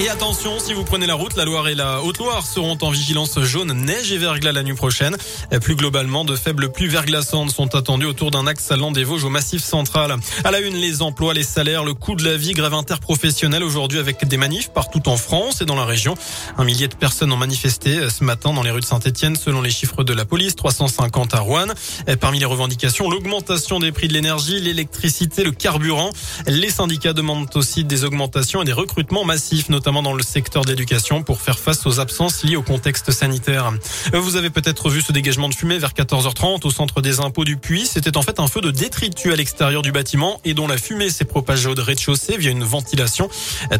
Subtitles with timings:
[0.00, 3.36] Et attention, si vous prenez la route, la Loire et la Haute-Loire seront en vigilance
[3.40, 5.16] jaune, neige et verglas la nuit prochaine.
[5.60, 9.28] Plus globalement, de faibles pluies verglaçantes sont attendues autour d'un axe allant des Vosges au
[9.28, 10.14] Massif central.
[10.44, 13.98] À la une, les emplois, les salaires, le coût de la vie, grève interprofessionnelle aujourd'hui
[13.98, 16.14] avec des manifs partout en France et dans la région.
[16.58, 19.70] Un millier de personnes ont manifesté ce matin dans les rues de Saint-Etienne selon les
[19.70, 21.66] chiffres de la police, 350 à Rouen.
[22.20, 26.10] Parmi les revendications, l'augmentation des prix de l'énergie, l'électricité, le carburant.
[26.46, 31.22] Les syndicats demandent aussi des augmentations et des recrutements massifs, notamment dans le secteur d'éducation
[31.22, 33.72] pour faire face aux absences liées au contexte sanitaire.
[34.12, 37.56] Vous avez peut-être vu ce dégagement de fumée vers 14h30 au centre des impôts du
[37.56, 37.86] Puy.
[37.86, 41.08] C'était en fait un feu de détritus à l'extérieur du bâtiment et dont la fumée
[41.08, 43.30] s'est propagée au rez-de-chaussée via une ventilation.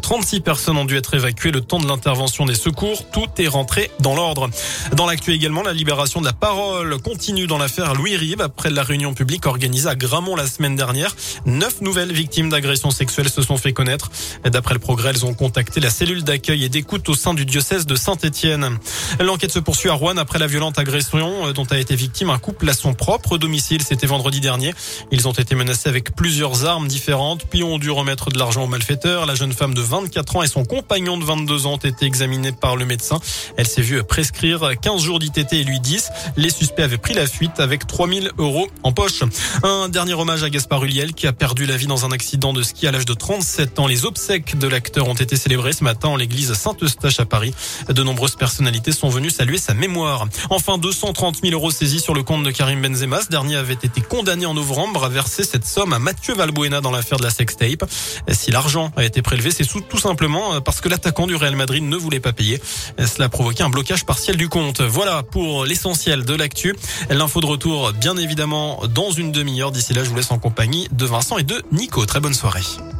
[0.01, 3.11] 36 personnes ont dû être évacuées le temps de l'intervention des secours.
[3.11, 4.49] Tout est rentré dans l'ordre.
[4.97, 8.83] Dans l'actu également, la libération de la parole continue dans l'affaire Louis Rive après la
[8.83, 11.15] réunion publique organisée à Gramont la semaine dernière.
[11.45, 14.11] Neuf nouvelles victimes d'agressions sexuelles se sont fait connaître.
[14.45, 17.85] D'après le progrès, elles ont contacté la cellule d'accueil et d'écoute au sein du diocèse
[17.85, 18.79] de Saint-Étienne.
[19.19, 22.39] L'enquête se poursuit à Rouen après la violente agression euh, dont a été victime un
[22.39, 23.83] couple à son propre domicile.
[23.83, 24.75] C'était vendredi dernier.
[25.11, 28.69] Ils ont été menacés avec plusieurs armes différentes, puis ont dû remettre de l'argent aux
[28.69, 29.27] malfaiteurs.
[29.27, 32.53] La jeune femme de 24 ans et son compagnon de 22 ans ont été examinés
[32.53, 33.19] par le médecin.
[33.57, 36.11] Elle s'est vue prescrire 15 jours d'ITT et lui 10.
[36.37, 39.25] Les suspects avaient pris la fuite avec 3000 euros en poche.
[39.65, 42.63] Un dernier hommage à Gaspard Huliel qui a perdu la vie dans un accident de
[42.63, 43.89] ski à l'âge de 37 ans.
[43.89, 47.55] Les obsèques de l'acteur ont été célébrées ce matin en l'église Saint-Eustache à Paris.
[47.89, 50.27] De nombreuses personnalités sont venues saluer sa mémoire.
[50.51, 53.23] Enfin, 230 000 euros saisis sur le compte de Karim Benzema.
[53.23, 56.91] Ce dernier avait été condamné en novembre à verser cette somme à Mathieu Valbuena dans
[56.91, 57.89] l'affaire de la sextape.
[58.31, 61.97] Si l'argent a été prélevé, c'est tout simplement parce que l'attaquant du Real Madrid ne
[61.97, 62.61] voulait pas payer.
[62.99, 64.83] Cela a provoqué un blocage partiel du compte.
[64.83, 66.77] Voilà pour l'essentiel de l'actu.
[67.09, 69.73] L'info de retour, bien évidemment, dans une demi-heure.
[69.73, 72.05] D'ici là, je vous laisse en compagnie de Vincent et de Nico.
[72.05, 72.98] Très bonne soirée.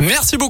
[0.00, 0.48] Merci beaucoup.